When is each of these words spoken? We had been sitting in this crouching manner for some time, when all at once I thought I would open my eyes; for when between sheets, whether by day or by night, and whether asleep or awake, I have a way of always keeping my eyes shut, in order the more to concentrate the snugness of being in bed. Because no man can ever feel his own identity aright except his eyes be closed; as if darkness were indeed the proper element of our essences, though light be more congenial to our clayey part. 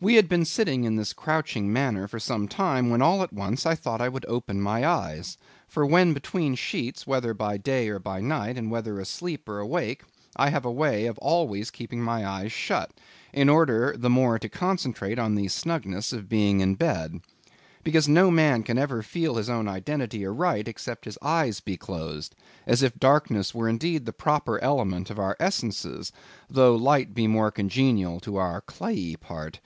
We 0.00 0.16
had 0.16 0.28
been 0.28 0.44
sitting 0.44 0.84
in 0.84 0.96
this 0.96 1.14
crouching 1.14 1.72
manner 1.72 2.06
for 2.06 2.20
some 2.20 2.46
time, 2.46 2.90
when 2.90 3.00
all 3.00 3.22
at 3.22 3.32
once 3.32 3.64
I 3.64 3.74
thought 3.74 4.02
I 4.02 4.08
would 4.10 4.26
open 4.28 4.60
my 4.60 4.86
eyes; 4.86 5.38
for 5.66 5.86
when 5.86 6.12
between 6.12 6.56
sheets, 6.56 7.06
whether 7.06 7.32
by 7.32 7.56
day 7.56 7.88
or 7.88 7.98
by 7.98 8.20
night, 8.20 8.58
and 8.58 8.70
whether 8.70 8.98
asleep 9.00 9.48
or 9.48 9.60
awake, 9.60 10.02
I 10.36 10.50
have 10.50 10.66
a 10.66 10.70
way 10.70 11.06
of 11.06 11.16
always 11.20 11.70
keeping 11.70 12.02
my 12.02 12.22
eyes 12.26 12.52
shut, 12.52 12.90
in 13.32 13.48
order 13.48 13.94
the 13.96 14.10
more 14.10 14.38
to 14.40 14.48
concentrate 14.50 15.14
the 15.14 15.48
snugness 15.48 16.12
of 16.12 16.28
being 16.28 16.60
in 16.60 16.74
bed. 16.74 17.20
Because 17.82 18.06
no 18.08 18.30
man 18.30 18.62
can 18.62 18.76
ever 18.76 19.02
feel 19.02 19.36
his 19.36 19.48
own 19.48 19.68
identity 19.68 20.26
aright 20.26 20.68
except 20.68 21.06
his 21.06 21.16
eyes 21.22 21.60
be 21.60 21.78
closed; 21.78 22.34
as 22.66 22.82
if 22.82 22.98
darkness 22.98 23.54
were 23.54 23.70
indeed 23.70 24.04
the 24.04 24.12
proper 24.12 24.58
element 24.62 25.08
of 25.08 25.18
our 25.18 25.34
essences, 25.40 26.12
though 26.50 26.76
light 26.76 27.14
be 27.14 27.26
more 27.26 27.50
congenial 27.50 28.20
to 28.20 28.36
our 28.36 28.60
clayey 28.60 29.16
part. 29.16 29.60